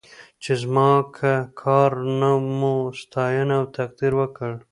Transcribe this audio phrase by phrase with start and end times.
[0.43, 4.51] چې زما که کار نه مو ستاینه او تقدير وکړ.